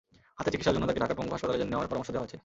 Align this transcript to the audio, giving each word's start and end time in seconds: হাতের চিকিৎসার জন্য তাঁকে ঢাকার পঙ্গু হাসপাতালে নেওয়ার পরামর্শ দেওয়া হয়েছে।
হাতের 0.37 0.51
চিকিৎসার 0.53 0.75
জন্য 0.75 0.85
তাঁকে 0.89 1.01
ঢাকার 1.03 1.17
পঙ্গু 1.19 1.33
হাসপাতালে 1.35 1.69
নেওয়ার 1.71 1.89
পরামর্শ 1.91 2.09
দেওয়া 2.13 2.23
হয়েছে। 2.23 2.37